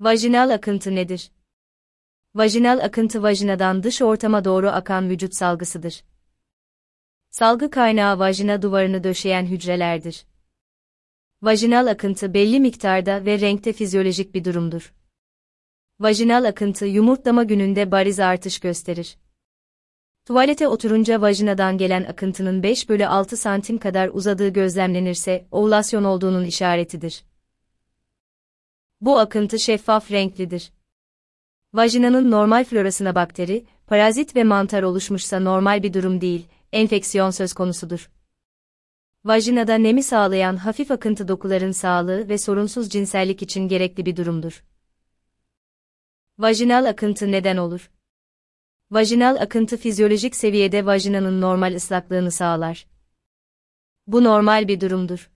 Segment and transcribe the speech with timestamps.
[0.00, 1.30] Vajinal akıntı nedir?
[2.34, 6.04] Vajinal akıntı vajinadan dış ortama doğru akan vücut salgısıdır.
[7.30, 10.26] Salgı kaynağı vajina duvarını döşeyen hücrelerdir.
[11.42, 14.94] Vajinal akıntı belli miktarda ve renkte fizyolojik bir durumdur.
[15.98, 19.18] Vajinal akıntı yumurtlama gününde bariz artış gösterir.
[20.24, 27.29] Tuvalete oturunca vajinadan gelen akıntının 5 bölü 6 santim kadar uzadığı gözlemlenirse, ovülasyon olduğunun işaretidir.
[29.00, 30.72] Bu akıntı şeffaf renklidir.
[31.72, 38.10] Vajinanın normal florasına bakteri, parazit ve mantar oluşmuşsa normal bir durum değil, enfeksiyon söz konusudur.
[39.24, 44.64] Vajinada nemi sağlayan hafif akıntı dokuların sağlığı ve sorunsuz cinsellik için gerekli bir durumdur.
[46.38, 47.90] Vajinal akıntı neden olur?
[48.90, 52.86] Vajinal akıntı fizyolojik seviyede vajinanın normal ıslaklığını sağlar.
[54.06, 55.30] Bu normal bir durumdur.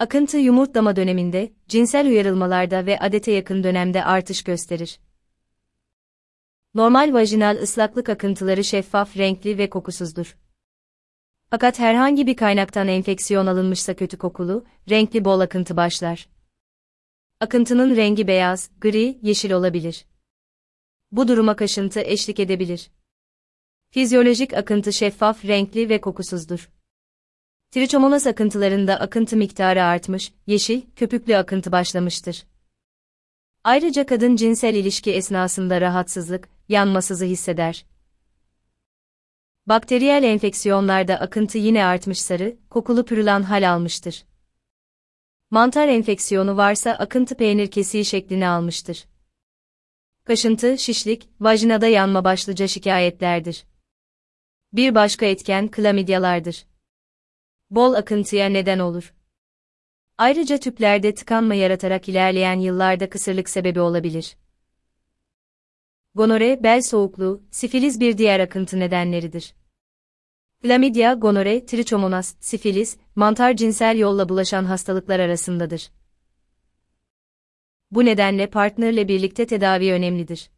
[0.00, 5.00] Akıntı yumurtlama döneminde, cinsel uyarılmalarda ve adete yakın dönemde artış gösterir.
[6.74, 10.38] Normal vajinal ıslaklık akıntıları şeffaf, renkli ve kokusuzdur.
[11.50, 16.28] Fakat herhangi bir kaynaktan enfeksiyon alınmışsa kötü kokulu, renkli bol akıntı başlar.
[17.40, 20.06] Akıntının rengi beyaz, gri, yeşil olabilir.
[21.12, 22.90] Bu duruma kaşıntı eşlik edebilir.
[23.90, 26.77] Fizyolojik akıntı şeffaf, renkli ve kokusuzdur.
[27.70, 32.46] Trichomonas akıntılarında akıntı miktarı artmış, yeşil, köpüklü akıntı başlamıştır.
[33.64, 37.86] Ayrıca kadın cinsel ilişki esnasında rahatsızlık, yanmasızı hisseder.
[39.66, 44.24] Bakteriyel enfeksiyonlarda akıntı yine artmış sarı, kokulu pürülan hal almıştır.
[45.50, 49.04] Mantar enfeksiyonu varsa akıntı peynir kesiği şeklini almıştır.
[50.24, 53.64] Kaşıntı, şişlik, vajinada yanma başlıca şikayetlerdir.
[54.72, 56.67] Bir başka etken klamidyalardır.
[57.70, 59.14] Bol akıntıya neden olur.
[60.18, 64.36] Ayrıca tüplerde tıkanma yaratarak ilerleyen yıllarda kısırlık sebebi olabilir.
[66.14, 69.54] Gonore, bel soğukluğu, sifiliz bir diğer akıntı nedenleridir.
[70.62, 75.90] Chlamydia, gonore, trichomonas, sifilis, mantar cinsel yolla bulaşan hastalıklar arasındadır.
[77.90, 80.50] Bu nedenle partnerle birlikte tedavi önemlidir.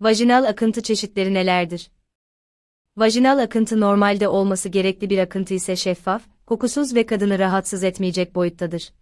[0.00, 1.90] Vajinal akıntı çeşitleri nelerdir?
[2.96, 8.92] Vajinal akıntı normalde olması gerekli bir akıntı ise şeffaf, kokusuz ve kadını rahatsız etmeyecek boyuttadır.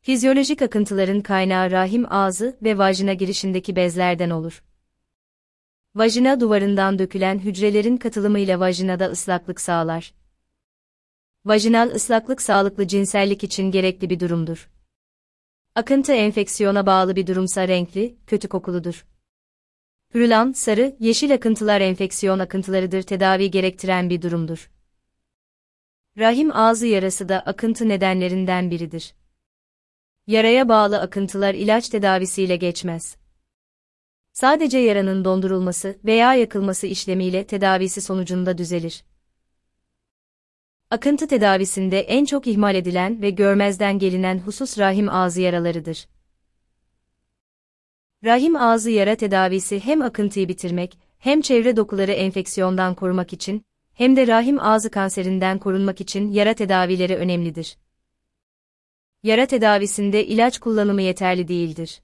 [0.00, 4.64] Fizyolojik akıntıların kaynağı rahim ağzı ve vajina girişindeki bezlerden olur.
[5.94, 10.14] Vajina duvarından dökülen hücrelerin katılımıyla vajinada ıslaklık sağlar.
[11.44, 14.70] Vajinal ıslaklık sağlıklı cinsellik için gerekli bir durumdur.
[15.74, 19.06] Akıntı enfeksiyona bağlı bir durumsa renkli, kötü kokuludur.
[20.12, 24.70] Pürülan, sarı, yeşil akıntılar enfeksiyon akıntılarıdır tedavi gerektiren bir durumdur.
[26.18, 29.14] Rahim ağzı yarası da akıntı nedenlerinden biridir.
[30.26, 33.16] Yaraya bağlı akıntılar ilaç tedavisiyle geçmez.
[34.32, 39.04] Sadece yaranın dondurulması veya yakılması işlemiyle tedavisi sonucunda düzelir.
[40.90, 46.08] Akıntı tedavisinde en çok ihmal edilen ve görmezden gelinen husus rahim ağzı yaralarıdır.
[48.24, 53.64] Rahim ağzı yara tedavisi hem akıntıyı bitirmek, hem çevre dokuları enfeksiyondan korumak için,
[53.94, 57.78] hem de rahim ağzı kanserinden korunmak için yara tedavileri önemlidir.
[59.22, 62.00] Yara tedavisinde ilaç kullanımı yeterli değildir.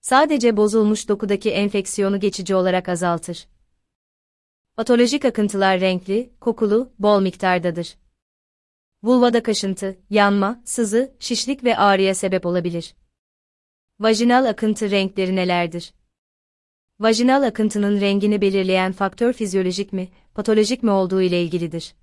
[0.00, 3.48] Sadece bozulmuş dokudaki enfeksiyonu geçici olarak azaltır.
[4.76, 7.96] Patolojik akıntılar renkli, kokulu, bol miktardadır.
[9.02, 12.94] Vulvada kaşıntı, yanma, sızı, şişlik ve ağrıya sebep olabilir.
[14.00, 15.94] Vajinal akıntı renkleri nelerdir?
[17.00, 21.94] Vajinal akıntının rengini belirleyen faktör fizyolojik mi, patolojik mi olduğu ile ilgilidir.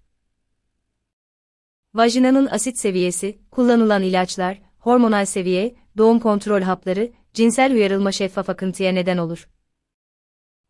[1.93, 9.17] Vajinanın asit seviyesi, kullanılan ilaçlar, hormonal seviye, doğum kontrol hapları, cinsel uyarılma şeffaf akıntıya neden
[9.17, 9.49] olur.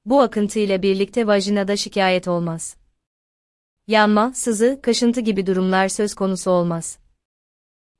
[0.05, 2.77] Bu akıntı ile birlikte vajinada şikayet olmaz.
[3.88, 6.99] Yanma, sızı, kaşıntı gibi durumlar söz konusu olmaz.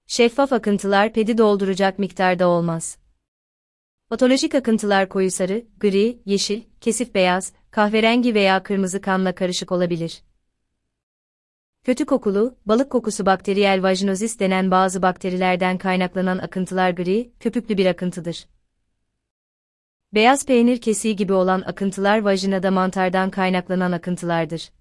[0.08, 2.98] Şeffaf akıntılar pedi dolduracak miktarda olmaz.
[4.10, 10.24] Patolojik akıntılar koyu sarı, gri, yeşil, kesif beyaz, kahverengi veya kırmızı kanla karışık olabilir.
[11.84, 18.48] Kötü kokulu, balık kokusu bakteriyel vajinozis denen bazı bakterilerden kaynaklanan akıntılar gri, köpüklü bir akıntıdır.
[20.14, 24.72] Beyaz peynir kesiği gibi olan akıntılar vajinada mantardan kaynaklanan akıntılardır.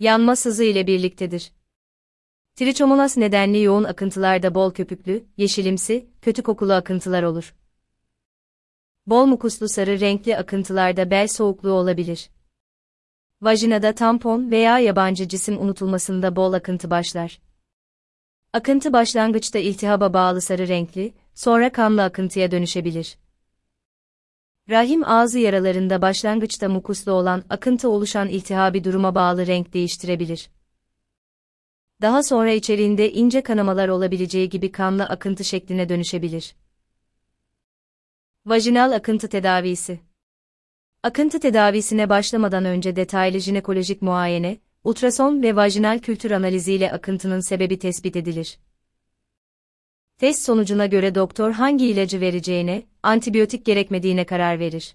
[0.00, 1.52] Yanma sızı ile birliktedir.
[2.58, 7.54] Trichomonas nedenli yoğun akıntılarda bol köpüklü, yeşilimsi, kötü kokulu akıntılar olur.
[9.06, 12.30] Bol mukuslu sarı renkli akıntılarda bel soğukluğu olabilir.
[13.42, 17.40] Vajinada tampon veya yabancı cisim unutulmasında bol akıntı başlar.
[18.52, 23.18] Akıntı başlangıçta iltihaba bağlı sarı renkli, sonra kanlı akıntıya dönüşebilir.
[24.70, 30.50] Rahim ağzı yaralarında başlangıçta mukuslu olan akıntı oluşan iltihabi duruma bağlı renk değiştirebilir.
[32.02, 36.54] Daha sonra içeriğinde ince kanamalar olabileceği gibi kanlı akıntı şekline dönüşebilir.
[38.46, 40.00] Vajinal akıntı tedavisi
[41.02, 48.16] Akıntı tedavisine başlamadan önce detaylı jinekolojik muayene, ultrason ve vajinal kültür analiziyle akıntının sebebi tespit
[48.16, 48.58] edilir.
[50.18, 54.94] Test sonucuna göre doktor hangi ilacı vereceğine, antibiyotik gerekmediğine karar verir.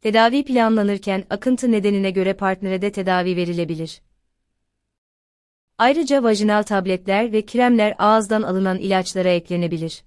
[0.00, 4.00] Tedavi planlanırken akıntı nedenine göre partnere de tedavi verilebilir.
[5.78, 10.02] Ayrıca vajinal tabletler ve kremler ağızdan alınan ilaçlara eklenebilir.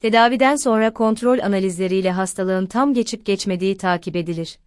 [0.00, 4.58] Tedaviden sonra kontrol analizleriyle hastalığın tam geçip geçmediği takip edilir.